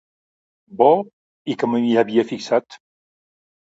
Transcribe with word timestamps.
Bo 0.81 0.87
i 1.55 1.59
que 1.59 1.71
m'hi 1.77 1.95
havia 2.05 2.29
fixat. 2.35 2.83